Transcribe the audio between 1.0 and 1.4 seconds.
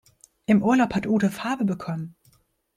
Ute